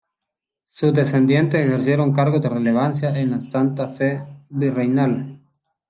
[0.65, 5.39] Sus descendientes ejercieron cargos de relevancia en la Santa Fe virreinal.